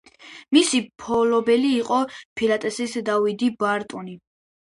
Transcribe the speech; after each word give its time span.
მისი 0.55 0.79
მფლობელი 0.85 1.67
იყო 1.81 1.99
ფილატელისტი 2.41 3.05
დავიდ 3.11 3.47
ბარტონი. 3.65 4.19